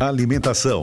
[0.00, 0.82] alimentação,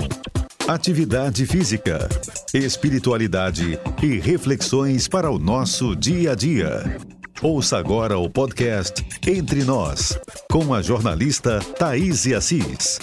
[0.68, 2.08] atividade física,
[2.54, 6.98] espiritualidade e reflexões para o nosso dia a dia.
[7.42, 10.18] Ouça agora o podcast Entre Nós,
[10.50, 13.00] com a jornalista Thaís Assis.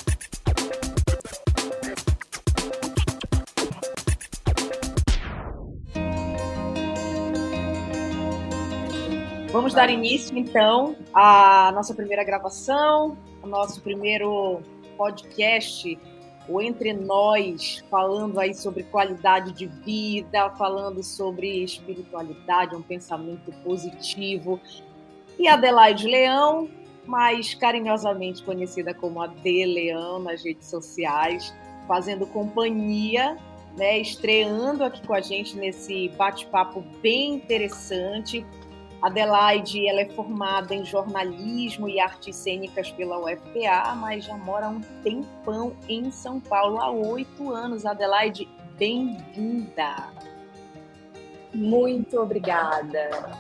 [9.53, 14.63] Vamos dar início, então, à nossa primeira gravação, ao nosso primeiro
[14.99, 15.99] podcast,
[16.49, 24.61] o Entre Nós, falando aí sobre qualidade de vida, falando sobre espiritualidade, um pensamento positivo.
[25.39, 26.69] E Adelaide Leão,
[27.07, 31.55] mais carinhosamente conhecida como Ade Leão nas redes sociais,
[31.87, 33.39] fazendo companhia,
[33.77, 38.45] né, estreando aqui com a gente nesse bate-papo bem interessante
[39.01, 44.71] Adelaide ela é formada em jornalismo e artes cênicas pela UFPA, mas já mora há
[44.71, 47.87] um tempão em São Paulo, há oito anos.
[47.87, 50.09] Adelaide, bem-vinda!
[51.55, 53.39] Muito obrigada.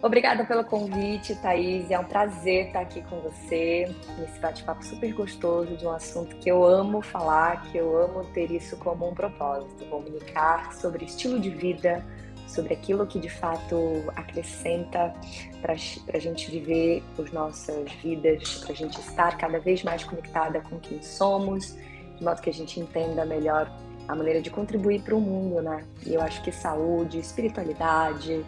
[0.00, 1.88] Obrigada pelo convite, Thaís.
[1.90, 3.88] É um prazer estar aqui com você
[4.18, 8.50] nesse bate-papo super gostoso de um assunto que eu amo falar, que eu amo ter
[8.50, 12.04] isso como um propósito, comunicar sobre estilo de vida,
[12.52, 15.14] sobre aquilo que de fato acrescenta
[15.60, 20.60] para a gente viver as nossas vidas, para a gente estar cada vez mais conectada
[20.60, 21.76] com quem somos,
[22.16, 23.70] de modo que a gente entenda melhor
[24.08, 25.84] a maneira de contribuir para o mundo, né?
[26.04, 28.44] E eu acho que saúde, espiritualidade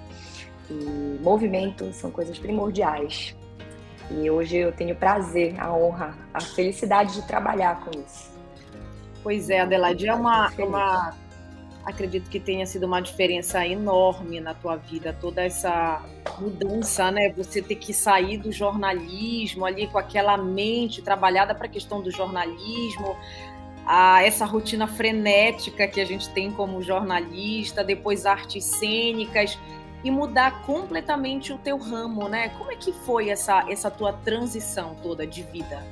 [0.70, 3.36] e movimento são coisas primordiais.
[4.10, 8.34] E hoje eu tenho prazer, a honra, a felicidade de trabalhar com isso.
[9.22, 11.14] Pois é, Adelaide, é uma, uma
[11.84, 16.02] acredito que tenha sido uma diferença enorme na tua vida, toda essa
[16.40, 17.30] mudança, né?
[17.36, 22.10] Você ter que sair do jornalismo ali com aquela mente trabalhada para a questão do
[22.10, 23.16] jornalismo,
[23.86, 29.58] a essa rotina frenética que a gente tem como jornalista, depois artes cênicas
[30.02, 32.48] e mudar completamente o teu ramo, né?
[32.50, 35.82] Como é que foi essa essa tua transição toda de vida?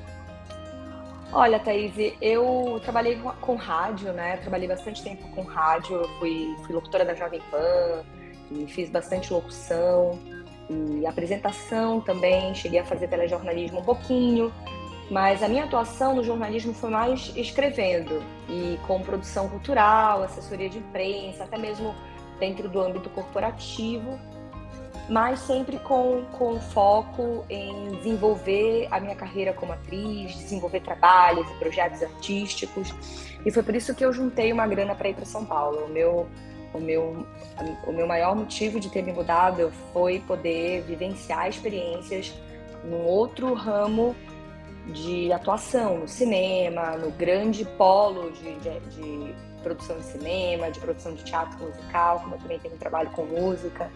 [1.32, 4.36] Olha, Thaís, eu trabalhei com rádio, né?
[4.36, 8.04] Trabalhei bastante tempo com rádio, eu fui, fui locutora da Jovem Pan,
[8.50, 10.18] e fiz bastante locução
[10.68, 14.52] e apresentação também, cheguei a fazer telejornalismo um pouquinho,
[15.10, 20.78] mas a minha atuação no jornalismo foi mais escrevendo e com produção cultural, assessoria de
[20.78, 21.94] imprensa, até mesmo
[22.38, 24.18] dentro do âmbito corporativo
[25.08, 31.54] mas sempre com, com foco em desenvolver a minha carreira como atriz, desenvolver trabalhos e
[31.54, 32.94] projetos artísticos.
[33.44, 35.86] E foi por isso que eu juntei uma grana para ir para São Paulo.
[35.86, 36.28] O meu,
[36.72, 37.26] o, meu,
[37.86, 42.32] o meu maior motivo de ter me mudado foi poder vivenciar experiências
[42.84, 44.14] num outro ramo
[44.86, 51.14] de atuação, no cinema, no grande polo de, de, de produção de cinema, de produção
[51.14, 53.88] de teatro musical, como eu também tenho um trabalho com música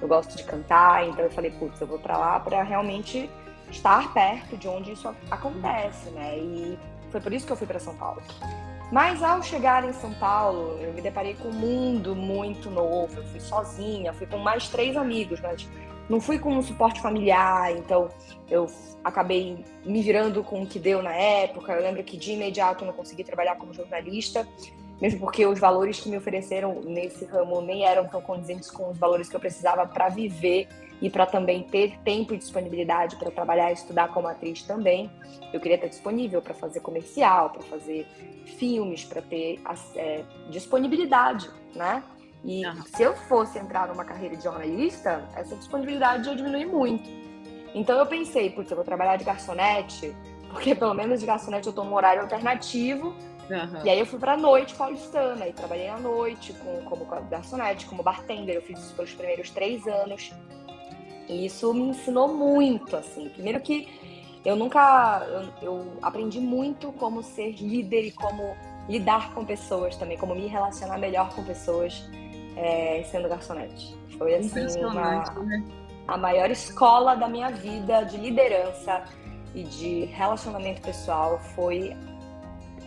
[0.00, 3.30] eu gosto de cantar, então eu falei, putz, eu vou para lá para realmente
[3.70, 6.38] estar perto de onde isso acontece, né?
[6.38, 6.78] E
[7.10, 8.22] foi por isso que eu fui para São Paulo.
[8.90, 13.18] Mas ao chegar em São Paulo, eu me deparei com um mundo muito novo.
[13.18, 15.68] Eu fui sozinha, fui com mais três amigos, mas
[16.08, 18.08] não fui com um suporte familiar, então
[18.50, 18.66] eu
[19.04, 21.72] acabei me virando com o que deu na época.
[21.72, 24.46] Eu lembro que de imediato eu não consegui trabalhar como jornalista
[25.00, 28.98] mesmo porque os valores que me ofereceram nesse ramo nem eram tão condizentes com os
[28.98, 30.68] valores que eu precisava para viver
[31.00, 35.10] e para também ter tempo e disponibilidade para trabalhar e estudar como atriz também.
[35.52, 38.06] Eu queria estar disponível para fazer comercial, para fazer
[38.58, 39.60] filmes, para ter
[39.96, 42.02] é, disponibilidade, né?
[42.44, 42.82] E uhum.
[42.82, 47.08] se eu fosse entrar numa carreira de jornalista, essa disponibilidade ia diminuir muito.
[47.74, 50.14] Então eu pensei, putz, eu vou trabalhar de garçonete,
[50.50, 53.14] porque pelo menos de garçonete eu estou num horário alternativo,
[53.50, 53.84] Uhum.
[53.84, 58.02] E aí eu fui pra noite paulistana e trabalhei à noite com, como garçonete, como
[58.02, 58.56] bartender.
[58.56, 60.32] Eu fiz isso pelos primeiros três anos.
[61.28, 63.28] E isso me ensinou muito, assim.
[63.28, 63.88] Primeiro que
[64.44, 65.26] eu nunca...
[65.62, 68.56] Eu, eu aprendi muito como ser líder e como
[68.88, 72.08] lidar com pessoas também, como me relacionar melhor com pessoas
[72.56, 73.96] é, sendo garçonete.
[74.16, 75.64] Foi, assim, uma, né?
[76.06, 79.04] a maior escola da minha vida de liderança
[79.54, 81.96] e de relacionamento pessoal foi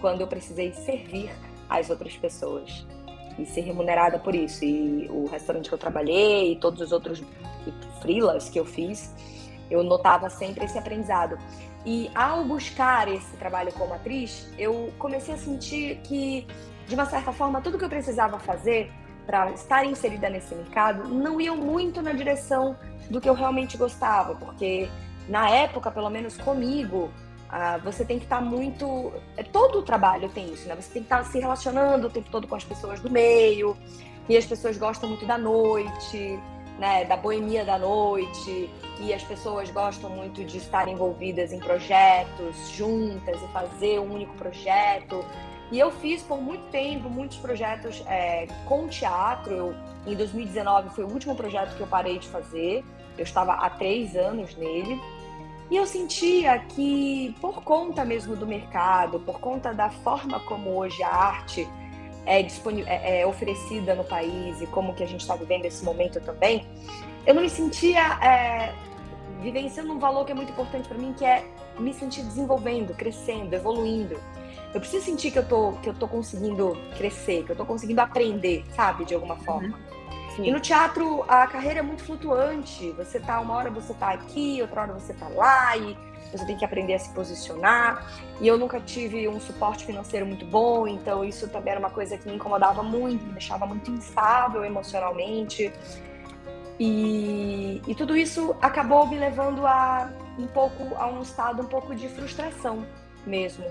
[0.04, 1.32] quando eu precisei servir
[1.70, 2.86] as outras pessoas
[3.40, 4.66] e ser remunerada por isso.
[4.66, 7.24] E o restaurante que eu trabalhei e todos os outros
[8.02, 9.16] freelas que eu fiz,
[9.72, 11.38] eu notava sempre esse aprendizado.
[11.86, 16.46] E ao buscar esse trabalho como atriz, eu comecei a sentir que,
[16.86, 18.92] de uma certa forma, tudo que eu precisava fazer
[19.26, 22.76] para estar inserida nesse mercado não ia muito na direção
[23.10, 24.90] do que eu realmente gostava, porque
[25.30, 27.10] na época, pelo menos comigo,
[27.56, 29.14] ah, você tem que estar tá muito.
[29.38, 30.76] É, todo o trabalho tem isso, né?
[30.76, 33.78] Você tem que estar tá se relacionando o tempo todo com as pessoas do meio,
[34.28, 36.40] e as pessoas gostam muito da noite,
[36.80, 37.06] né?
[37.06, 43.40] Da boemia da noite, e as pessoas gostam muito de estar envolvidas em projetos juntas
[43.40, 45.24] e fazer um único projeto.
[45.72, 49.54] E eu fiz por muito tempo muitos projetos é, com teatro.
[49.54, 49.76] Eu,
[50.08, 52.84] em 2019 foi o último projeto que eu parei de fazer.
[53.16, 55.00] Eu estava há três anos nele.
[55.74, 61.02] E eu sentia que, por conta mesmo do mercado, por conta da forma como hoje
[61.02, 61.68] a arte
[62.28, 66.22] é, é, é oferecida no país e como que a gente está vivendo esse momento
[66.22, 66.68] também,
[67.26, 68.72] eu não me sentia é,
[69.42, 71.44] vivenciando um valor que é muito importante para mim, que é
[71.80, 74.16] me sentir desenvolvendo, crescendo, evoluindo.
[74.76, 78.00] Eu preciso sentir que eu tô, que eu tô conseguindo crescer, que eu tô conseguindo
[78.00, 79.70] aprender, sabe, de alguma forma.
[79.70, 80.03] Uhum.
[80.36, 80.48] Sim.
[80.48, 82.92] E no teatro a carreira é muito flutuante.
[82.92, 85.98] Você tá uma hora você tá aqui, outra hora você tá lá e
[86.32, 88.06] você tem que aprender a se posicionar.
[88.42, 92.18] E eu nunca tive um suporte financeiro muito bom, então isso também era uma coisa
[92.18, 95.72] que me incomodava muito, me deixava muito instável emocionalmente.
[96.80, 100.10] E, e tudo isso acabou me levando a
[100.40, 102.84] um pouco a um estado um pouco de frustração
[103.28, 103.64] mesmo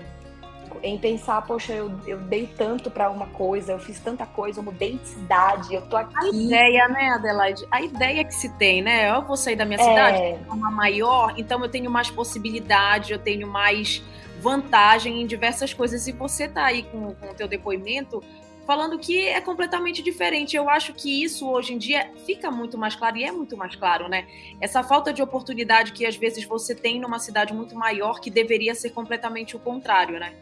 [0.81, 4.63] em pensar, poxa, eu, eu dei tanto para uma coisa, eu fiz tanta coisa, eu
[4.63, 6.15] mudei de cidade, eu tô aqui.
[6.15, 7.67] A ideia, né, Adelaide?
[7.69, 9.09] A ideia que se tem, né?
[9.09, 9.83] Eu vou sair da minha é...
[9.83, 14.01] cidade, uma maior, então eu tenho mais possibilidade, eu tenho mais
[14.39, 16.07] vantagem em diversas coisas.
[16.07, 18.21] E você tá aí com, com o teu depoimento
[18.65, 20.55] falando que é completamente diferente.
[20.55, 23.75] Eu acho que isso hoje em dia fica muito mais claro e é muito mais
[23.75, 24.27] claro, né?
[24.59, 28.73] Essa falta de oportunidade que às vezes você tem numa cidade muito maior que deveria
[28.75, 30.33] ser completamente o contrário, né?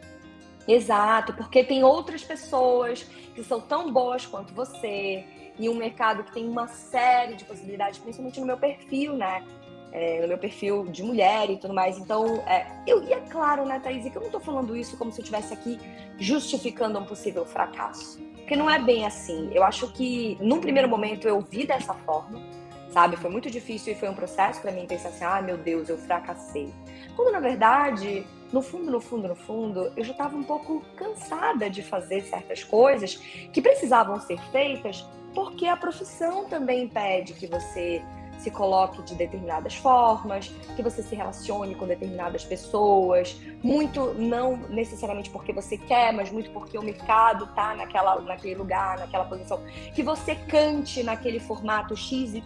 [0.68, 3.04] Exato, porque tem outras pessoas
[3.34, 5.26] que são tão boas quanto você,
[5.58, 9.44] e um mercado que tem uma série de possibilidades, principalmente no meu perfil, né?
[9.92, 11.98] É, no meu perfil de mulher e tudo mais.
[11.98, 15.12] Então, é, eu, e é claro, né, Thaís, que eu não estou falando isso como
[15.12, 15.78] se eu estivesse aqui
[16.18, 18.18] justificando um possível fracasso.
[18.36, 19.50] Porque não é bem assim.
[19.54, 22.42] Eu acho que, num primeiro momento, eu vi dessa forma,
[22.92, 23.18] sabe?
[23.18, 25.98] Foi muito difícil e foi um processo para mim pensar assim: ah, meu Deus, eu
[25.98, 26.74] fracassei.
[27.16, 31.70] Quando, na verdade, no fundo, no fundo, no fundo, eu já estava um pouco cansada
[31.70, 33.16] de fazer certas coisas
[33.52, 38.02] que precisavam ser feitas porque a profissão também pede que você
[38.42, 45.30] se coloque de determinadas formas, que você se relacione com determinadas pessoas, muito não necessariamente
[45.30, 49.62] porque você quer, mas muito porque o mercado tá naquela, naquele lugar, naquela posição,
[49.94, 52.42] que você cante naquele formato XYZ,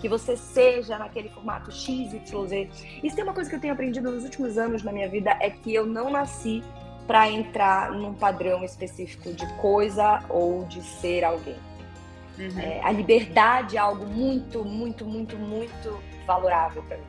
[0.00, 2.68] que você seja naquele formato XYZ.
[3.02, 5.50] Isso tem uma coisa que eu tenho aprendido nos últimos anos na minha vida é
[5.50, 6.62] que eu não nasci
[7.06, 11.71] para entrar num padrão específico de coisa ou de ser alguém.
[12.38, 12.60] Uhum.
[12.60, 17.04] É, a liberdade é algo muito, muito, muito, muito valorável para mim.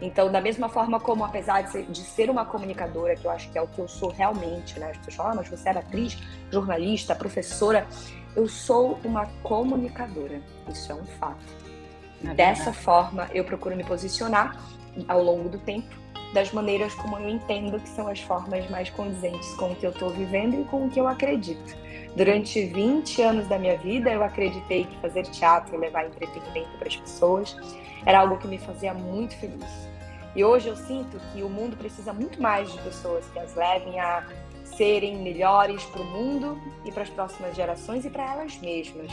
[0.00, 3.50] Então, da mesma forma como, apesar de ser, de ser, uma comunicadora, que eu acho
[3.50, 4.90] que é o que eu sou realmente, né?
[4.90, 6.18] As pessoas falam, ah, mas você era atriz,
[6.50, 7.86] jornalista, professora.
[8.34, 10.40] Eu sou uma comunicadora.
[10.68, 11.44] Isso é um fato.
[12.24, 14.60] É Dessa forma, eu procuro me posicionar
[15.08, 19.48] ao longo do tempo das maneiras como eu entendo que são as formas mais condizentes
[19.54, 21.76] com o que eu estou vivendo e com o que eu acredito.
[22.16, 26.86] Durante 20 anos da minha vida, eu acreditei que fazer teatro e levar entretenimento para
[26.86, 27.56] as pessoas
[28.06, 29.88] era algo que me fazia muito feliz.
[30.36, 33.98] E hoje eu sinto que o mundo precisa muito mais de pessoas que as levem
[33.98, 34.24] a
[34.64, 39.10] serem melhores para o mundo e para as próximas gerações e para elas mesmas.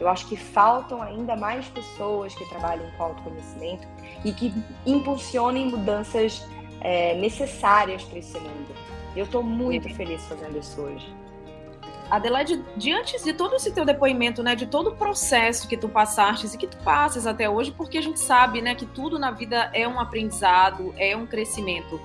[0.00, 3.86] Eu acho que faltam ainda mais pessoas que trabalhem com autoconhecimento
[4.24, 4.54] e que
[4.86, 6.46] impulsionem mudanças
[6.80, 8.74] é, necessárias para esse mundo.
[9.16, 11.27] Eu estou muito feliz fazendo isso hoje.
[12.10, 16.46] Adelaide, diante de todo esse teu depoimento, né, de todo o processo que tu passaste
[16.46, 19.70] e que tu passas até hoje, porque a gente sabe, né, que tudo na vida
[19.74, 22.00] é um aprendizado, é um crescimento.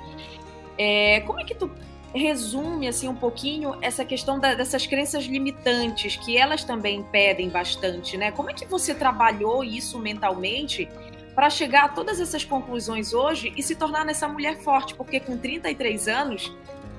[0.78, 1.72] É, como é que tu
[2.14, 8.18] resume assim um pouquinho essa questão da, dessas crenças limitantes que elas também impedem bastante,
[8.18, 8.32] né?
[8.32, 10.88] Como é que você trabalhou isso mentalmente
[11.34, 14.94] para chegar a todas essas conclusões hoje e se tornar nessa mulher forte?
[14.94, 16.56] Porque com 33 anos,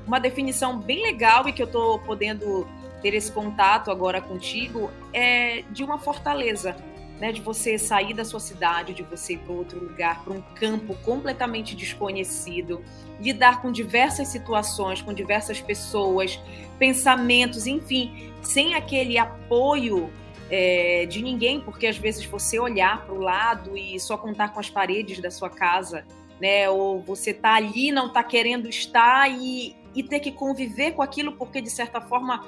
[0.06, 2.66] uma definição bem legal e que eu estou podendo
[3.04, 6.74] ter esse contato agora contigo é de uma fortaleza,
[7.20, 7.30] né?
[7.32, 10.96] De você sair da sua cidade, de você ir para outro lugar, para um campo
[11.04, 12.82] completamente desconhecido,
[13.20, 16.40] lidar com diversas situações, com diversas pessoas,
[16.78, 20.10] pensamentos, enfim, sem aquele apoio
[20.50, 24.60] é, de ninguém, porque às vezes você olhar para o lado e só contar com
[24.60, 26.06] as paredes da sua casa,
[26.40, 26.70] né?
[26.70, 31.32] Ou você tá ali, não tá querendo estar e, e ter que conviver com aquilo,
[31.32, 32.46] porque de certa forma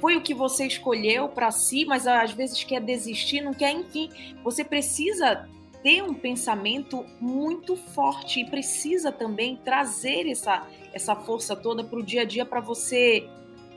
[0.00, 4.08] foi o que você escolheu para si, mas às vezes quer desistir, não quer, enfim,
[4.42, 5.48] você precisa
[5.82, 12.02] ter um pensamento muito forte e precisa também trazer essa, essa força toda para o
[12.02, 13.28] dia a dia para você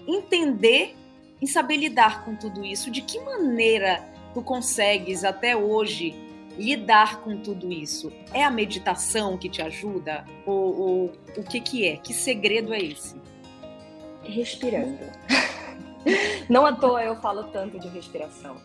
[0.08, 0.96] entender
[1.42, 2.92] e saber lidar com tudo isso.
[2.92, 4.04] De que maneira
[4.34, 6.14] tu consegues até hoje
[6.58, 8.12] lidar com tudo isso?
[8.34, 10.26] É a meditação que te ajuda?
[10.46, 11.98] Ou, ou o que, que é?
[11.98, 13.16] Que segredo é esse?
[14.24, 15.00] Respirando.
[16.50, 18.58] Não à toa eu falo tanto de respiração.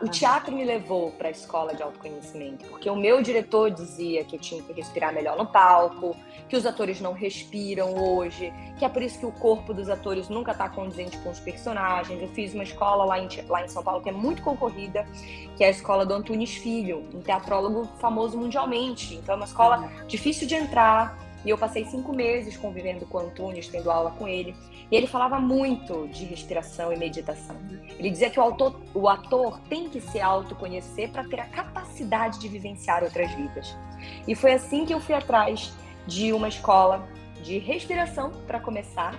[0.00, 4.36] O teatro me levou para a escola de autoconhecimento, porque o meu diretor dizia que
[4.36, 6.16] eu tinha que respirar melhor no palco,
[6.48, 10.30] que os atores não respiram hoje, que é por isso que o corpo dos atores
[10.30, 12.18] nunca está condizente com os personagens.
[12.18, 15.06] Eu fiz uma escola lá em, lá em São Paulo que é muito concorrida,
[15.54, 19.14] que é a escola do Antunes Filho, um teatrólogo famoso mundialmente.
[19.16, 23.20] Então é uma escola difícil de entrar, e eu passei cinco meses convivendo com o
[23.20, 24.56] Antunes, tendo aula com ele.
[24.90, 27.56] E ele falava muito de respiração e meditação.
[27.98, 32.38] Ele dizia que o, autor, o ator tem que se autoconhecer para ter a capacidade
[32.38, 33.76] de vivenciar outras vidas.
[34.26, 35.72] E foi assim que eu fui atrás
[36.06, 37.06] de uma escola
[37.42, 39.14] de respiração para começar.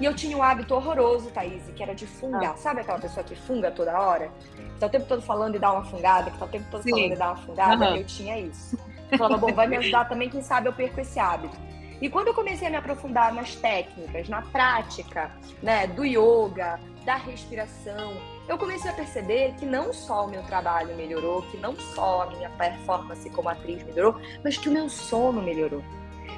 [0.00, 2.52] E eu tinha um hábito horroroso, Thaís, que era de fungar.
[2.52, 2.56] Ah.
[2.56, 4.30] Sabe aquela pessoa que funga toda hora?
[4.56, 6.82] Que tá o tempo todo falando e dá uma fungada, que tá o tempo todo
[6.82, 6.90] Sim.
[6.90, 7.90] falando e dá uma fungada.
[7.90, 7.96] Uhum.
[7.96, 8.78] Eu tinha isso.
[9.16, 11.56] Falava, bom, vai me ajudar também, quem sabe eu perco esse hábito.
[12.00, 15.30] E quando eu comecei a me aprofundar nas técnicas, na prática,
[15.62, 18.12] né, do yoga, da respiração,
[18.48, 22.26] eu comecei a perceber que não só o meu trabalho melhorou, que não só a
[22.26, 25.82] minha performance como atriz melhorou, mas que o meu sono melhorou.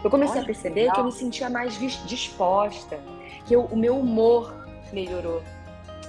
[0.05, 3.01] Eu comecei Olha, a perceber que, que eu me sentia mais disposta,
[3.47, 4.55] que eu, o meu humor
[4.93, 5.43] melhorou.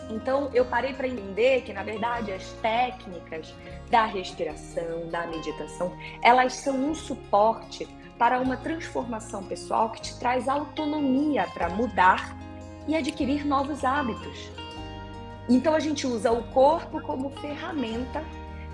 [0.09, 3.53] Então eu parei para entender que na verdade as técnicas
[3.89, 7.87] da respiração, da meditação, elas são um suporte
[8.17, 12.35] para uma transformação pessoal que te traz autonomia para mudar
[12.87, 14.49] e adquirir novos hábitos.
[15.47, 18.23] Então a gente usa o corpo como ferramenta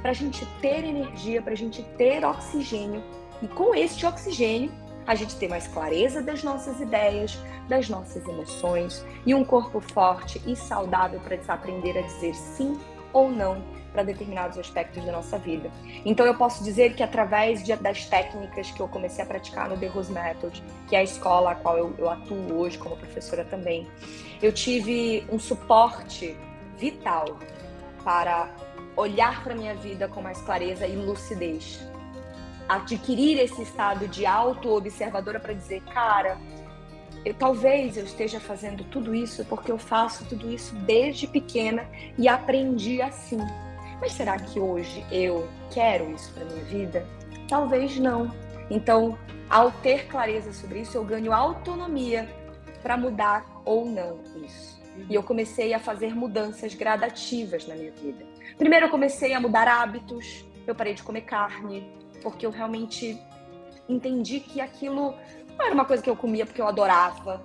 [0.01, 3.03] para a gente ter energia, para a gente ter oxigênio
[3.41, 4.71] e com este oxigênio
[5.07, 10.41] a gente ter mais clareza das nossas ideias, das nossas emoções e um corpo forte
[10.45, 12.79] e saudável para aprender a dizer sim
[13.13, 13.63] ou não
[13.95, 15.71] para determinados aspectos da nossa vida.
[16.03, 19.77] Então eu posso dizer que através de, das técnicas que eu comecei a praticar no
[19.77, 23.45] The Rose Method, que é a escola a qual eu, eu atuo hoje como professora
[23.45, 23.87] também,
[24.41, 26.37] eu tive um suporte
[26.77, 27.39] vital
[28.03, 28.49] para
[28.97, 31.79] olhar para minha vida com mais clareza e lucidez.
[32.67, 36.37] Adquirir esse estado de auto-observadora para dizer, cara,
[37.23, 42.27] eu, talvez eu esteja fazendo tudo isso porque eu faço tudo isso desde pequena e
[42.27, 43.39] aprendi assim.
[43.99, 47.07] Mas será que hoje eu quero isso para minha vida?
[47.47, 48.31] Talvez não.
[48.69, 49.17] Então,
[49.49, 52.29] ao ter clareza sobre isso, eu ganho autonomia
[52.81, 54.79] para mudar ou não isso.
[55.09, 58.25] E eu comecei a fazer mudanças gradativas na minha vida.
[58.57, 60.45] Primeiro, eu comecei a mudar hábitos.
[60.65, 61.91] Eu parei de comer carne,
[62.25, 63.21] porque eu realmente
[63.87, 65.13] entendi que aquilo
[65.55, 67.43] não era uma coisa que eu comia porque eu adorava.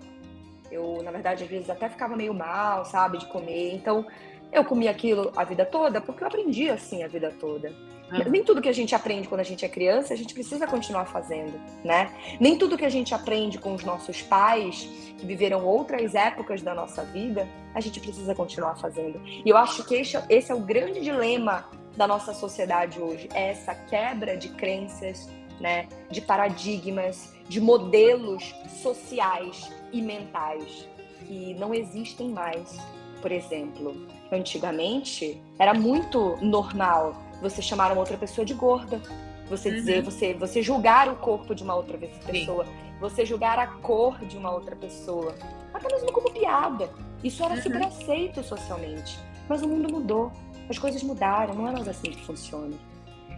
[0.73, 3.75] Eu, na verdade, às vezes até ficava meio mal, sabe, de comer.
[3.75, 4.07] Então,
[4.51, 7.69] eu comi aquilo a vida toda porque eu aprendi assim a vida toda.
[8.11, 8.31] Uhum.
[8.31, 11.05] Nem tudo que a gente aprende quando a gente é criança, a gente precisa continuar
[11.05, 12.11] fazendo, né?
[12.41, 16.75] Nem tudo que a gente aprende com os nossos pais, que viveram outras épocas da
[16.75, 19.21] nossa vida, a gente precisa continuar fazendo.
[19.27, 21.69] E eu acho que esse, esse é o grande dilema
[22.01, 25.29] da nossa sociedade hoje, é essa quebra de crenças,
[25.61, 30.89] né, de paradigmas, de modelos sociais e mentais
[31.27, 32.79] que não existem mais.
[33.21, 33.95] Por exemplo,
[34.33, 38.99] antigamente era muito normal você chamar uma outra pessoa de gorda,
[39.47, 40.05] você dizer, uhum.
[40.05, 42.73] você, você julgar o corpo de uma outra pessoa, Sim.
[42.99, 45.35] você julgar a cor de uma outra pessoa,
[45.75, 46.89] até mesmo como piada.
[47.23, 47.63] Isso era uhum.
[47.63, 49.19] super aceito socialmente.
[49.47, 50.33] Mas o mundo mudou,
[50.71, 52.77] as coisas mudaram, não é mais assim que funciona.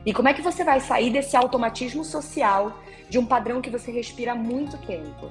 [0.04, 3.90] E como é que você vai sair desse automatismo social de um padrão que você
[3.90, 5.30] respira há muito tempo?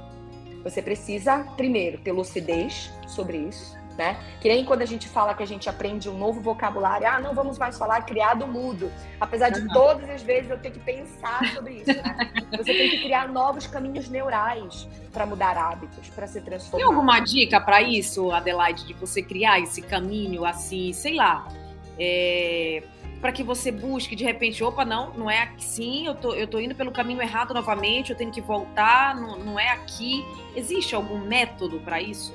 [0.64, 4.18] Você precisa, primeiro, ter lucidez sobre isso, né?
[4.40, 7.34] Que nem quando a gente fala que a gente aprende um novo vocabulário, ah, não
[7.34, 8.92] vamos mais falar criado mudo.
[9.20, 12.32] Apesar de todas as vezes eu ter que pensar sobre isso, né?
[12.58, 16.86] Você tem que criar novos caminhos neurais para mudar hábitos, para se transformar.
[16.86, 21.48] Tem alguma dica para isso, Adelaide, de você criar esse caminho assim, sei lá,
[22.00, 22.84] é,
[23.22, 26.60] para que você busque de repente, opa, não, não é assim, eu tô, eu tô
[26.60, 30.26] indo pelo caminho errado novamente, eu tenho que voltar, não, não é aqui.
[30.56, 32.34] Existe algum método para isso?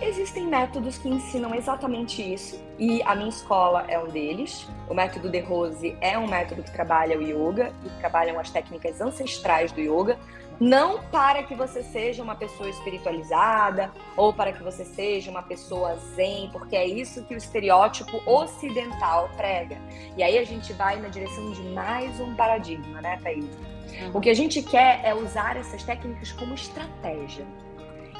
[0.00, 4.68] Existem métodos que ensinam exatamente isso, e a minha escola é um deles.
[4.88, 9.00] O método de Rose é um método que trabalha o yoga e trabalham as técnicas
[9.00, 10.16] ancestrais do yoga,
[10.60, 15.96] Não para que você seja uma pessoa espiritualizada ou para que você seja uma pessoa
[16.16, 19.78] zen, porque é isso que o estereótipo ocidental prega.
[20.16, 23.44] E aí a gente vai na direção de mais um paradigma, né, Thaís?
[23.44, 24.10] Uhum.
[24.14, 27.46] O que a gente quer é usar essas técnicas como estratégia.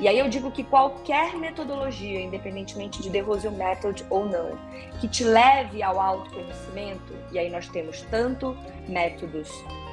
[0.00, 4.56] E aí eu digo que qualquer metodologia, independentemente de The Rosio Method ou não,
[5.00, 9.50] que te leve ao autoconhecimento, e aí nós temos tanto métodos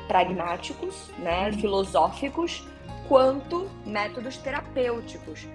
[0.08, 2.68] pragmáticos, né, filosóficos,
[3.08, 5.48] quanto métodos terapêuticos,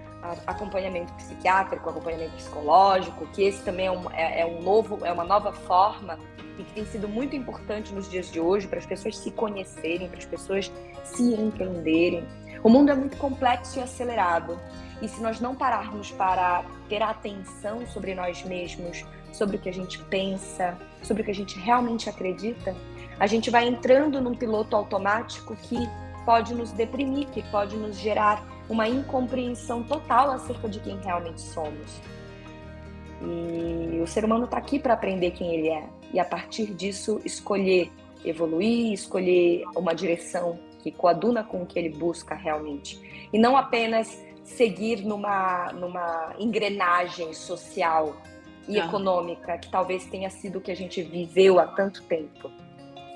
[0.47, 5.25] acompanhamento psiquiátrico, acompanhamento psicológico, que esse também é um, é, é um novo, é uma
[5.25, 6.19] nova forma
[6.59, 10.09] e que tem sido muito importante nos dias de hoje para as pessoas se conhecerem,
[10.09, 10.71] para as pessoas
[11.05, 12.25] se entenderem.
[12.63, 14.59] O mundo é muito complexo e acelerado.
[15.01, 19.73] E se nós não pararmos para ter atenção sobre nós mesmos, sobre o que a
[19.73, 22.77] gente pensa, sobre o que a gente realmente acredita,
[23.21, 25.77] a gente vai entrando num piloto automático que
[26.25, 32.01] pode nos deprimir, que pode nos gerar uma incompreensão total acerca de quem realmente somos.
[33.23, 35.85] E o ser humano está aqui para aprender quem ele é
[36.15, 37.93] e a partir disso escolher
[38.25, 43.29] evoluir, escolher uma direção que coaduna com o que ele busca realmente.
[43.31, 48.17] E não apenas seguir numa, numa engrenagem social
[48.67, 48.87] e ah.
[48.87, 52.51] econômica que talvez tenha sido o que a gente viveu há tanto tempo.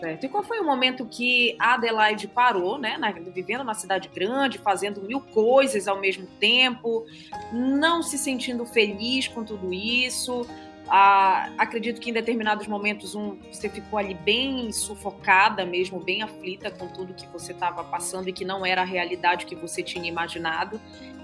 [0.05, 0.25] Certo.
[0.25, 4.59] E qual foi o momento que a Adelaide parou, né, na, vivendo numa cidade grande,
[4.59, 7.07] fazendo mil coisas ao mesmo tempo,
[7.51, 10.47] não se sentindo feliz com tudo isso?
[10.87, 16.71] Ah, acredito que em determinados momentos um, você ficou ali bem sufocada mesmo, bem aflita
[16.71, 20.07] com tudo que você estava passando e que não era a realidade que você tinha
[20.07, 20.79] imaginado,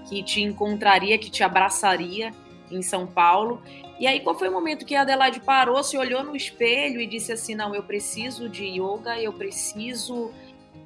[0.09, 2.33] que te encontraria, que te abraçaria
[2.75, 3.61] em São Paulo.
[3.99, 7.07] E aí, qual foi o momento que a Adelaide parou, se olhou no espelho e
[7.07, 10.31] disse assim: Não, eu preciso de yoga, eu preciso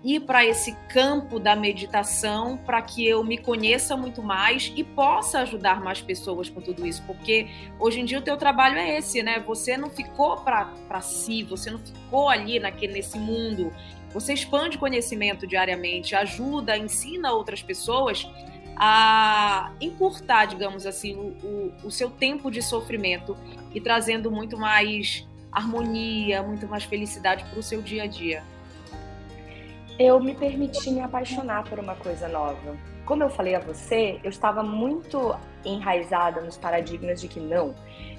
[0.05, 5.39] ir para esse campo da meditação para que eu me conheça muito mais e possa
[5.39, 7.47] ajudar mais pessoas com tudo isso, porque
[7.79, 9.39] hoje em dia o teu trabalho é esse, né?
[9.39, 13.73] Você não ficou para si, você não ficou ali naquele nesse mundo.
[14.13, 18.29] Você expande conhecimento diariamente, ajuda, ensina outras pessoas
[18.77, 23.38] a encurtar, digamos assim, o, o, o seu tempo de sofrimento
[23.74, 28.44] e trazendo muito mais harmonia, muito mais felicidade para o seu dia a dia
[29.98, 32.77] eu me permiti me apaixonar por uma coisa nova.
[33.05, 37.74] Como eu falei a você, eu estava muito enraizada nos paradigmas de que não,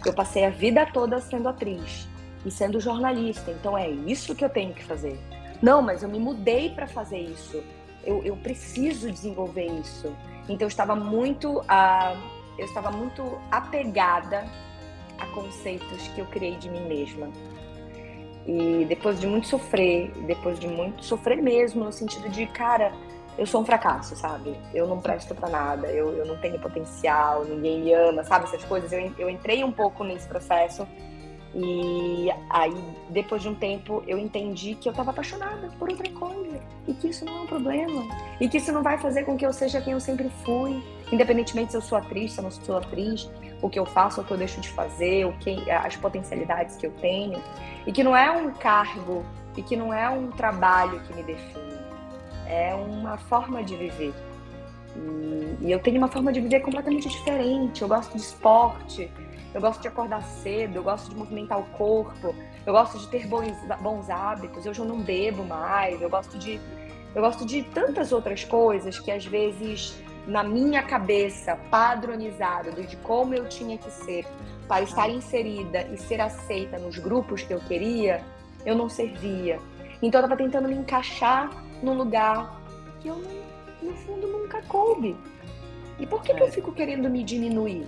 [0.04, 2.08] eu passei a vida toda sendo atriz
[2.44, 5.18] e sendo jornalista, então é isso que eu tenho que fazer.
[5.60, 7.62] Não, mas eu me mudei para fazer isso.
[8.04, 10.14] Eu, eu, preciso desenvolver isso.
[10.48, 12.16] Então eu estava muito, uh,
[12.58, 14.44] eu estava muito apegada
[15.18, 17.28] a conceitos que eu criei de mim mesma.
[18.46, 22.92] E depois de muito sofrer, depois de muito sofrer mesmo, no sentido de, cara,
[23.36, 24.56] eu sou um fracasso, sabe?
[24.72, 28.44] Eu não presto para nada, eu, eu não tenho potencial, ninguém me ama, sabe?
[28.44, 28.92] Essas coisas.
[28.92, 30.86] Eu, eu entrei um pouco nesse processo
[31.58, 32.76] e aí,
[33.08, 36.60] depois de um tempo, eu entendi que eu estava apaixonada por outra coisa.
[36.86, 38.04] E que isso não é um problema.
[38.38, 41.70] E que isso não vai fazer com que eu seja quem eu sempre fui, independentemente
[41.70, 43.30] se eu sou atriz, se eu não sou atriz,
[43.62, 46.86] o que eu faço, o que eu deixo de fazer, o que as potencialidades que
[46.86, 47.42] eu tenho.
[47.86, 49.24] E que não é um cargo
[49.56, 51.78] e que não é um trabalho que me define,
[52.46, 54.12] é uma forma de viver.
[54.94, 57.80] E, e eu tenho uma forma de viver completamente diferente.
[57.80, 59.10] Eu gosto de esporte,
[59.56, 62.34] eu gosto de acordar cedo, eu gosto de movimentar o corpo,
[62.66, 64.66] eu gosto de ter bons, bons hábitos.
[64.66, 66.60] Hoje eu não bebo mais, eu gosto de
[67.14, 73.32] eu gosto de tantas outras coisas que às vezes na minha cabeça padronizada de como
[73.32, 74.26] eu tinha que ser
[74.68, 78.22] para estar inserida e ser aceita nos grupos que eu queria,
[78.66, 79.58] eu não servia.
[80.02, 81.50] Então eu estava tentando me encaixar
[81.82, 82.60] num lugar
[83.00, 83.22] que eu
[83.82, 85.16] no fundo nunca coube.
[85.98, 86.34] E por que, é.
[86.34, 86.50] que eu é.
[86.50, 87.86] fico querendo me diminuir?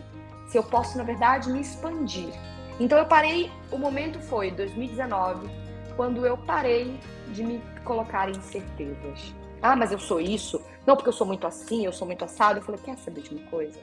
[0.49, 2.33] Se eu posso, na verdade, me expandir.
[2.81, 5.49] Então eu parei, o momento foi 2019,
[5.95, 9.35] quando eu parei de me colocar em certezas.
[9.61, 10.61] Ah, mas eu sou isso.
[10.87, 12.61] Não, porque eu sou muito assim, eu sou muito assado.
[12.61, 13.79] Eu falei, quer saber de uma coisa?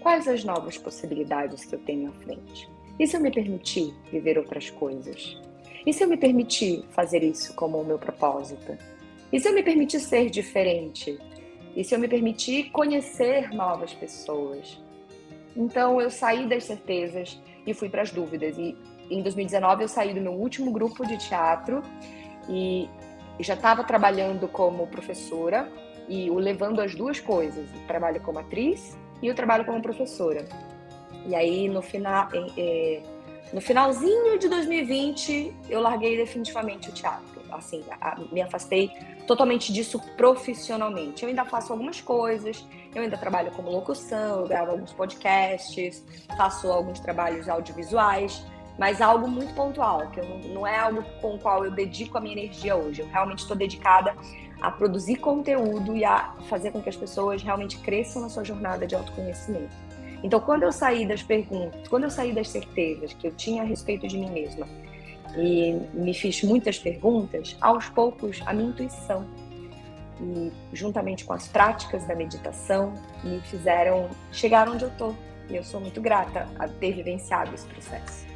[0.00, 2.68] Quais as novas possibilidades que eu tenho à frente?
[2.98, 5.40] E se eu me permitir viver outras coisas?
[5.86, 8.76] E se eu me permitir fazer isso como o meu propósito?
[9.32, 11.18] E se eu me permitir ser diferente?
[11.74, 14.78] E se eu me permitir conhecer novas pessoas?
[15.56, 18.56] Então eu saí das certezas e fui para as dúvidas.
[18.58, 18.76] E
[19.10, 21.82] em 2019 eu saí do meu último grupo de teatro
[22.48, 22.88] e
[23.40, 25.70] já estava trabalhando como professora
[26.08, 30.46] e o levando as duas coisas, o trabalho como atriz e o trabalho como professora.
[31.26, 33.02] E aí no final, é,
[33.52, 37.42] no finalzinho de 2020 eu larguei definitivamente o teatro.
[37.50, 37.82] assim,
[38.32, 38.90] me afastei
[39.26, 41.22] totalmente disso profissionalmente.
[41.22, 46.04] Eu ainda faço algumas coisas, eu ainda trabalho como locução, eu gravo alguns podcasts,
[46.36, 48.44] faço alguns trabalhos audiovisuais,
[48.78, 52.20] mas algo muito pontual, que não, não é algo com o qual eu dedico a
[52.20, 53.02] minha energia hoje.
[53.02, 54.14] Eu realmente estou dedicada
[54.60, 58.86] a produzir conteúdo e a fazer com que as pessoas realmente cresçam na sua jornada
[58.86, 59.74] de autoconhecimento.
[60.22, 63.66] Então, quando eu saí das perguntas, quando eu saí das certezas que eu tinha a
[63.66, 64.66] respeito de mim mesma
[65.36, 69.26] e me fiz muitas perguntas, aos poucos a minha intuição
[70.20, 75.14] e juntamente com as práticas da meditação me fizeram chegar onde eu tô.
[75.48, 78.26] E eu sou muito grata a ter vivenciado esse processo.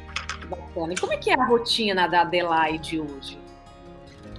[0.47, 0.93] Bacana.
[0.93, 3.39] E como é que é a rotina da Adelaide hoje?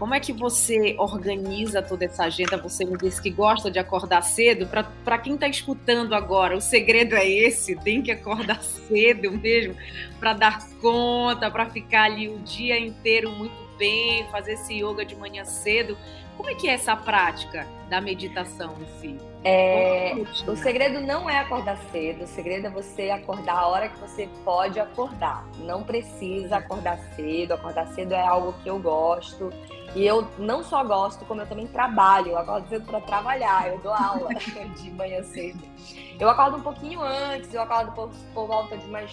[0.01, 2.57] Como é que você organiza toda essa agenda?
[2.57, 4.67] Você me disse que gosta de acordar cedo.
[5.05, 9.77] Para quem está escutando agora, o segredo é esse: tem que acordar cedo mesmo
[10.19, 15.15] para dar conta, para ficar ali o dia inteiro muito bem, fazer esse yoga de
[15.15, 15.99] manhã cedo.
[16.37, 19.31] Como é que é essa prática da meditação em si?
[19.43, 20.13] É,
[20.47, 24.29] o segredo não é acordar cedo, o segredo é você acordar a hora que você
[24.45, 25.47] pode acordar.
[25.61, 29.51] Não precisa acordar cedo, acordar cedo é algo que eu gosto.
[29.95, 32.33] E eu não só gosto, como eu também trabalho.
[32.33, 34.31] Eu acordo cedo para trabalhar, eu dou aula
[34.77, 35.61] de manhã cedo.
[36.19, 39.11] Eu acordo um pouquinho antes, eu acordo por, por volta de umas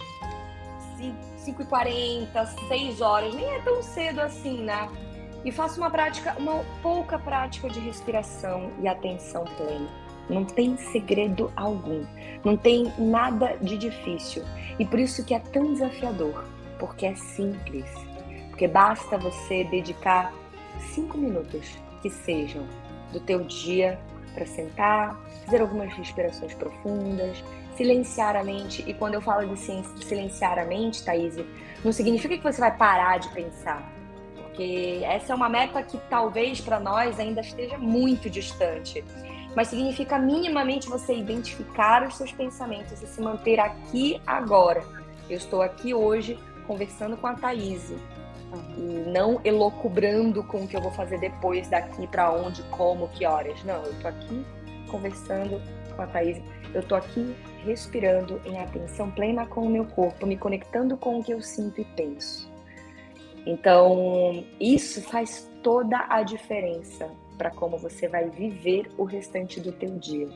[1.46, 3.34] 5h40, 6 horas.
[3.34, 4.90] Nem é tão cedo assim, né?
[5.44, 9.88] E faço uma prática, uma pouca prática de respiração e atenção plena.
[10.30, 12.06] Não tem segredo algum,
[12.44, 14.44] não tem nada de difícil
[14.78, 16.44] e por isso que é tão desafiador,
[16.78, 17.86] porque é simples,
[18.50, 20.34] porque basta você dedicar
[20.94, 22.66] cinco minutos que sejam
[23.14, 23.98] do teu dia
[24.34, 27.42] para sentar, fazer algumas respirações profundas,
[27.76, 28.84] silenciar a mente.
[28.86, 29.60] E quando eu falo de
[30.04, 31.36] silenciar a mente, Thaís,
[31.84, 33.97] não significa que você vai parar de pensar
[34.58, 39.06] porque essa é uma meta que talvez para nós ainda esteja muito distante.
[39.56, 44.84] Mas significa minimamente você identificar os seus pensamentos e se manter aqui agora.
[45.30, 47.94] Eu estou aqui hoje conversando com a Thaís.
[48.76, 53.28] E não elocubrando com o que eu vou fazer depois daqui para onde, como, que
[53.28, 53.64] horas.
[53.64, 54.46] Não, eu estou aqui
[54.90, 55.62] conversando
[55.96, 56.42] com a Thaís.
[56.74, 61.24] Eu estou aqui respirando em atenção plena com o meu corpo, me conectando com o
[61.24, 62.57] que eu sinto e penso.
[63.48, 69.98] Então, isso faz toda a diferença para como você vai viver o restante do teu
[69.98, 70.28] dia.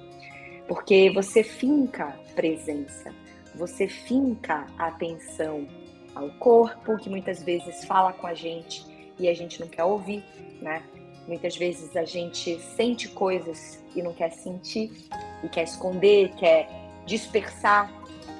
[0.66, 3.14] Porque você finca presença,
[3.54, 5.68] você finca atenção
[6.16, 8.86] ao corpo, que muitas vezes fala com a gente
[9.20, 10.24] e a gente não quer ouvir,
[10.62, 10.82] né?
[11.28, 14.90] Muitas vezes a gente sente coisas e não quer sentir,
[15.44, 16.70] e quer esconder, quer
[17.06, 17.92] dispersar,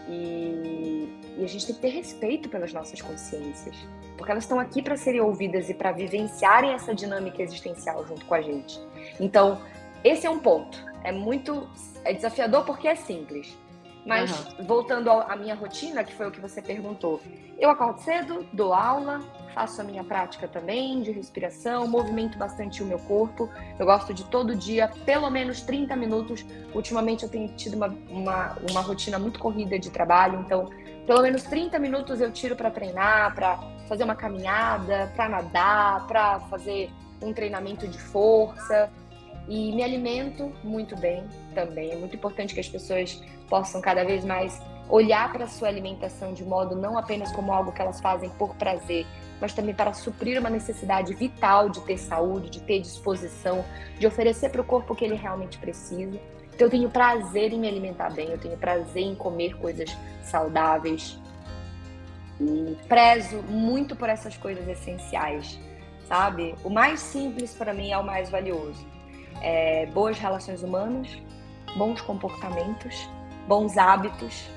[0.10, 1.01] e,
[1.38, 3.76] e a gente tem que ter respeito pelas nossas consciências
[4.22, 8.36] porque elas estão aqui para serem ouvidas e para vivenciarem essa dinâmica existencial junto com
[8.36, 8.80] a gente.
[9.20, 9.60] Então,
[10.04, 10.78] esse é um ponto.
[11.04, 11.68] É muito
[12.06, 13.58] é desafiador porque é simples.
[14.06, 14.66] Mas uhum.
[14.66, 17.20] voltando à minha rotina, que foi o que você perguntou,
[17.58, 19.22] eu acordo cedo, dou aula,
[19.56, 23.50] faço a minha prática também de respiração, movimento bastante o meu corpo.
[23.80, 26.46] Eu gosto de todo dia, pelo menos 30 minutos.
[26.76, 30.70] Ultimamente eu tenho tido uma, uma, uma rotina muito corrida de trabalho, então
[31.06, 36.40] pelo menos 30 minutos eu tiro para treinar, para fazer uma caminhada, para nadar, para
[36.42, 36.90] fazer
[37.22, 38.90] um treinamento de força.
[39.48, 41.92] E me alimento muito bem também.
[41.92, 46.34] É muito importante que as pessoas possam cada vez mais olhar para a sua alimentação
[46.34, 49.06] de modo não apenas como algo que elas fazem por prazer,
[49.40, 53.64] mas também para suprir uma necessidade vital de ter saúde, de ter disposição,
[53.98, 56.20] de oferecer para o corpo o que ele realmente precisa.
[56.54, 61.18] Então eu tenho prazer em me alimentar bem, eu tenho prazer em comer coisas saudáveis
[62.40, 65.60] e prezo muito por essas coisas essenciais,
[66.08, 66.56] sabe?
[66.64, 68.86] O mais simples para mim é o mais valioso.
[69.42, 71.08] É boas relações humanas,
[71.76, 73.10] bons comportamentos,
[73.48, 74.48] bons hábitos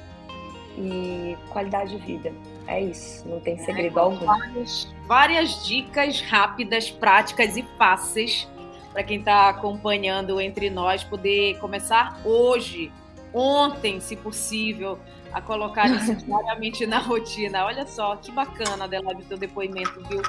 [0.76, 2.33] e qualidade de vida.
[2.66, 4.26] É isso, não tem segredo é, algum.
[4.26, 8.48] Várias, várias dicas rápidas, práticas e fáceis
[8.94, 12.92] para quem está acompanhando entre nós poder começar hoje,
[13.33, 15.00] ontem, se possível,
[15.33, 17.64] a colocar isso diariamente na rotina.
[17.64, 20.22] Olha só, que bacana, Adelaide, teu depoimento, viu?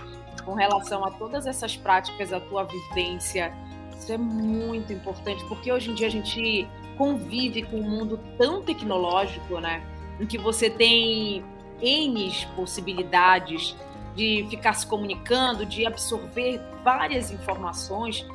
[0.43, 3.53] Com relação a todas essas práticas, a tua vivência.
[3.95, 8.63] Isso é muito importante, porque hoje em dia a gente convive com um mundo tão
[8.63, 9.83] tecnológico, né?
[10.19, 11.45] Em que você tem
[11.79, 13.75] N possibilidades
[14.15, 18.25] de ficar se comunicando, de absorver várias informações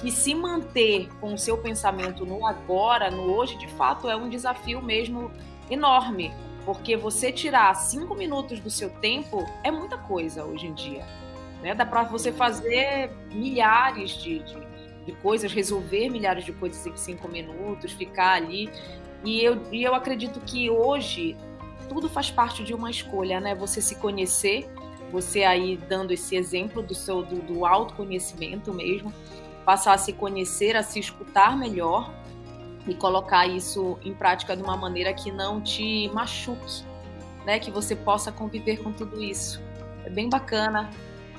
[0.00, 4.28] que se manter com o seu pensamento no agora, no hoje, de fato é um
[4.28, 5.30] desafio mesmo
[5.70, 6.32] enorme,
[6.64, 11.04] porque você tirar cinco minutos do seu tempo é muita coisa hoje em dia.
[11.62, 11.74] Né?
[11.74, 14.56] Dá para você fazer milhares de, de,
[15.06, 18.70] de, coisas, resolver milhares de coisas em cinco minutos, ficar ali.
[19.24, 21.36] E eu, e eu acredito que hoje
[21.88, 23.54] tudo faz parte de uma escolha, né?
[23.54, 24.68] Você se conhecer,
[25.10, 29.12] você aí dando esse exemplo do seu do, do autoconhecimento mesmo,
[29.66, 32.14] passar a se conhecer, a se escutar melhor
[32.86, 36.84] e colocar isso em prática de uma maneira que não te machuque,
[37.44, 37.58] né?
[37.58, 39.60] Que você possa conviver com tudo isso.
[40.04, 40.88] É bem bacana,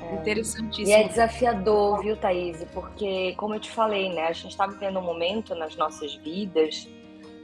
[0.02, 0.16] é.
[0.16, 0.90] interessantíssimo.
[0.90, 2.62] E é desafiador, viu, Thaís?
[2.74, 4.28] Porque, como eu te falei, né?
[4.28, 6.86] A gente está vivendo um momento nas nossas vidas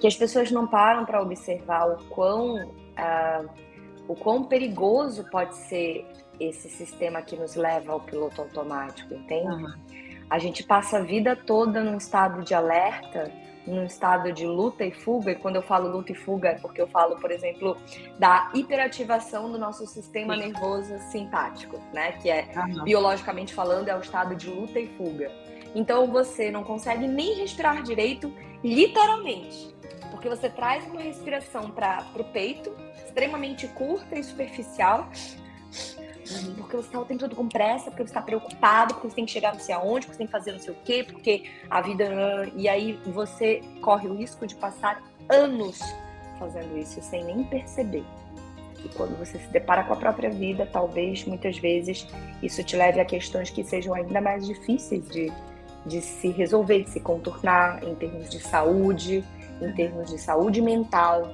[0.02, 3.50] que as pessoas não param para observar o quão, uh,
[4.06, 6.06] o quão perigoso pode ser
[6.38, 9.64] esse sistema que nos leva ao piloto automático, entende?
[9.64, 9.74] Uhum.
[10.30, 13.32] A gente passa a vida toda num estado de alerta
[13.66, 16.82] num estado de luta e fuga, e quando eu falo luta e fuga é porque
[16.82, 17.78] eu falo, por exemplo,
[18.20, 22.14] da hiperativação do nosso sistema nervoso simpático, né?
[22.14, 22.84] Que é, uhum.
[22.84, 25.32] biologicamente falando, é o estado de luta e fuga.
[25.74, 28.32] Então você não consegue nem respirar direito,
[28.64, 29.74] literalmente,
[30.12, 32.72] porque você traz uma respiração para o peito,
[33.06, 35.10] extremamente curta e superficial,
[36.32, 36.56] Uhum.
[36.56, 39.26] Porque você está o tempo todo com pressa, porque você está preocupado, porque você tem
[39.26, 41.50] que chegar não sei aonde, porque você tem que fazer não sei o quê, porque
[41.70, 42.06] a vida.
[42.56, 45.80] E aí você corre o risco de passar anos
[46.40, 48.04] fazendo isso sem nem perceber.
[48.84, 52.06] E quando você se depara com a própria vida, talvez muitas vezes
[52.42, 55.32] isso te leve a questões que sejam ainda mais difíceis de,
[55.86, 59.24] de se resolver, de se contornar em termos de saúde,
[59.62, 61.34] em termos de saúde mental,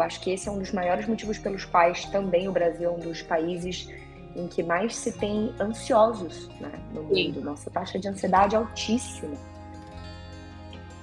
[0.00, 2.92] eu acho que esse é um dos maiores motivos pelos quais também o Brasil é
[2.92, 3.88] um dos países
[4.34, 7.42] em que mais se tem ansiosos né, no mundo.
[7.42, 9.36] Nossa taxa de ansiedade é altíssima.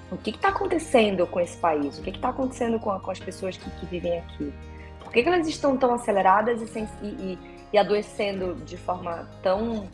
[0.10, 2.00] O que está acontecendo com esse país?
[2.00, 4.54] O que está acontecendo com, com, as pessoas que, que vivem aqui?
[5.00, 7.40] Por que, que, elas estão tão aceleradas e, sem, e, e,
[7.74, 9.88] e adoecendo de forma tão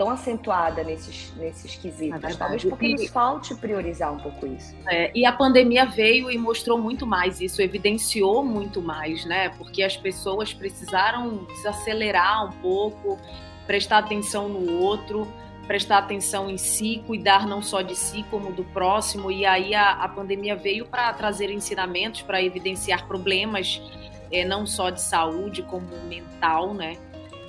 [0.00, 2.24] tão acentuada nesses, nesses quesitos.
[2.24, 2.92] É talvez porque e...
[2.94, 4.74] nos falte priorizar um pouco isso.
[4.88, 9.50] É, e a pandemia veio e mostrou muito mais isso, evidenciou muito mais, né?
[9.50, 13.18] Porque as pessoas precisaram desacelerar um pouco,
[13.66, 15.30] prestar atenção no outro,
[15.66, 19.30] prestar atenção em si, cuidar não só de si, como do próximo.
[19.30, 23.82] E aí a, a pandemia veio para trazer ensinamentos, para evidenciar problemas,
[24.32, 26.96] é, não só de saúde, como mental, né?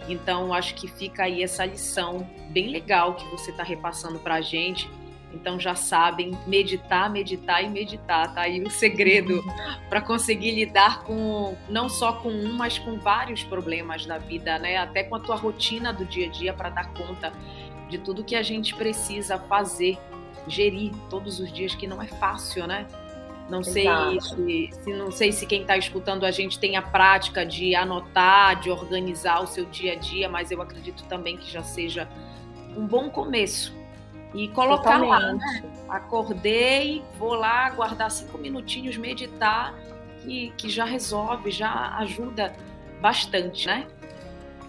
[0.08, 4.42] Então, acho que fica aí essa lição bem legal que você está repassando para a
[4.42, 4.90] gente.
[5.34, 8.34] Então, já sabem, meditar, meditar e meditar.
[8.34, 9.42] Tá aí o segredo
[9.90, 14.78] para conseguir lidar com, não só com um, mas com vários problemas da vida, né?
[14.78, 17.32] Até com a tua rotina do dia a dia para dar conta
[17.88, 19.98] de tudo que a gente precisa fazer,
[20.48, 22.88] gerir todos os dias, que não é fácil, né?
[23.52, 23.86] Não sei
[24.22, 28.58] se, se, não sei se quem está escutando a gente tem a prática de anotar,
[28.62, 32.08] de organizar o seu dia a dia, mas eu acredito também que já seja
[32.78, 33.76] um bom começo.
[34.34, 35.10] E colocar Totalmente.
[35.10, 35.64] lá, né?
[35.90, 39.76] Acordei, vou lá guardar cinco minutinhos, meditar,
[40.22, 42.56] que, que já resolve, já ajuda
[43.02, 43.86] bastante, né?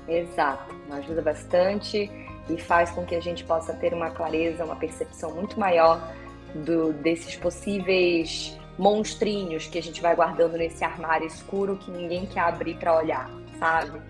[0.08, 2.10] Exato, ajuda bastante
[2.50, 6.12] e faz com que a gente possa ter uma clareza, uma percepção muito maior
[6.52, 12.40] do, desses possíveis monstrinhos que a gente vai guardando nesse armário escuro que ninguém quer
[12.40, 14.00] abrir para olhar, sabe?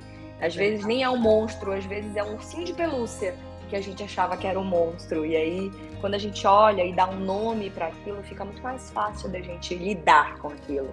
[0.40, 3.34] Às vezes nem é um monstro, às vezes é um ursinho de pelúcia
[3.68, 5.24] que a gente achava que era um monstro.
[5.24, 8.90] E aí, quando a gente olha e dá um nome para aquilo, fica muito mais
[8.90, 10.92] fácil da gente lidar com aquilo.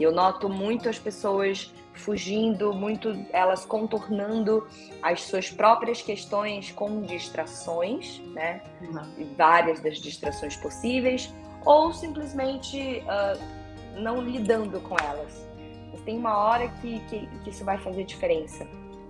[0.00, 4.66] Eu noto muito as pessoas fugindo, muito elas contornando
[5.02, 8.62] as suas próprias questões com distrações, né?
[8.80, 9.34] Uhum.
[9.36, 11.32] Várias das distrações possíveis,
[11.64, 15.46] ou simplesmente uh, não lidando com elas.
[15.90, 18.66] Mas tem uma hora que, que, que isso vai fazer diferença.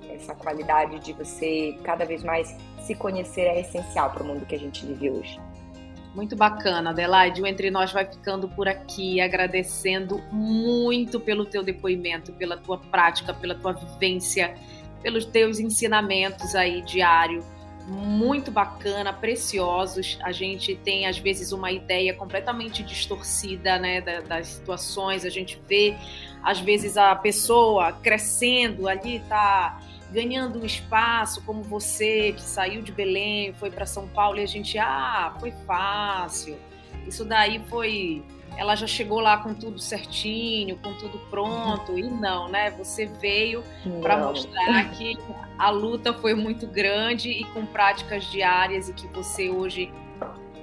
[0.09, 4.55] Essa qualidade de você cada vez mais se conhecer é essencial para o mundo que
[4.55, 5.41] a gente vive hoje.
[6.15, 7.43] Muito bacana, Adelaide.
[7.43, 13.35] O Entre Nós vai ficando por aqui, agradecendo muito pelo teu depoimento, pela tua prática,
[13.35, 14.55] pela tua vivência,
[15.03, 17.45] pelos teus ensinamentos aí diário
[17.89, 20.19] muito bacana, preciosos.
[20.23, 25.25] A gente tem, às vezes, uma ideia completamente distorcida né, das situações.
[25.25, 25.97] A gente vê,
[26.43, 29.81] às vezes, a pessoa crescendo ali, tá
[30.13, 34.47] ganhando um espaço, como você que saiu de Belém, foi para São Paulo e a
[34.47, 36.59] gente, ah, foi fácil.
[37.07, 38.23] Isso daí foi
[38.57, 42.71] ela já chegou lá com tudo certinho, com tudo pronto, e não, né?
[42.73, 43.63] Você veio
[44.03, 45.17] para mostrar que
[45.59, 49.93] a luta foi muito grande e com práticas diárias e que você hoje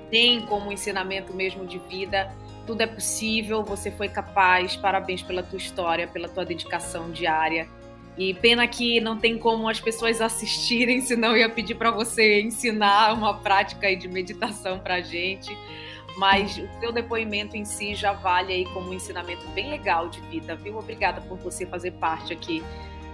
[0.09, 2.31] tem como ensinamento mesmo de vida.
[2.65, 4.75] Tudo é possível, você foi capaz.
[4.75, 7.67] Parabéns pela tua história, pela tua dedicação diária.
[8.17, 12.41] E pena que não tem como as pessoas assistirem, senão eu ia pedir para você
[12.41, 15.55] ensinar uma prática de meditação para a gente.
[16.17, 20.21] Mas o seu depoimento em si já vale aí como um ensinamento bem legal de
[20.21, 20.77] vida, viu?
[20.77, 22.63] Obrigada por você fazer parte aqui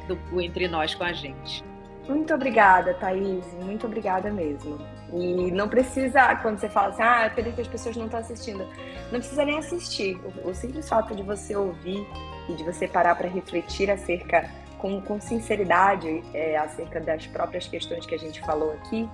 [0.08, 1.64] do Entre Nós com a gente.
[2.08, 3.46] Muito obrigada, Thaís.
[3.56, 4.80] Muito obrigada mesmo.
[5.14, 8.68] E não precisa, quando você fala assim, ah, pena que as pessoas não estão assistindo,
[9.12, 10.20] não precisa nem assistir.
[10.44, 12.06] O, o simples fato de você ouvir
[12.50, 18.06] e de você parar para refletir acerca com, com sinceridade é, acerca das próprias questões
[18.06, 19.08] que a gente falou aqui,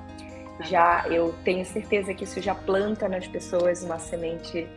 [0.62, 4.67] já eu tenho certeza que isso já planta nas pessoas uma semente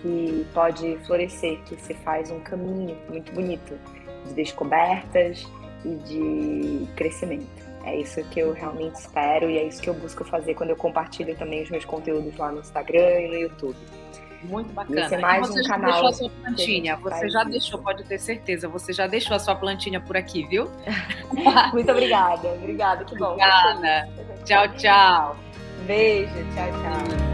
[0.00, 3.78] que pode florescer, que se faz um caminho muito bonito
[4.26, 5.46] de descobertas
[5.84, 7.68] e de crescimento.
[7.84, 10.76] É isso que eu realmente espero e é isso que eu busco fazer quando eu
[10.76, 13.76] compartilho também os meus conteúdos lá no Instagram e no YouTube.
[14.42, 15.00] Muito bacana.
[15.00, 16.96] Esse é mais você um já canal deixou a sua plantinha.
[16.96, 17.50] Você já isso.
[17.50, 18.68] deixou, pode ter certeza.
[18.68, 20.70] Você já deixou a sua plantinha por aqui, viu?
[21.72, 22.48] Muito obrigada.
[22.52, 23.32] Obrigada, que bom.
[23.32, 24.08] Obrigada.
[24.48, 25.36] Tchau, tchau.
[25.86, 27.27] Beijo, tchau, tchau.